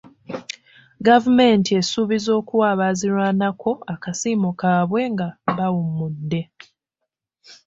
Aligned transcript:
Gavumenti 1.07 1.69
esuubizza 1.79 2.31
okuwa 2.39 2.65
abaazirwanako 2.73 3.71
akasiimo 3.93 4.49
kaabwe 4.59 5.01
nga 5.13 5.27
bawummudde. 5.57 6.41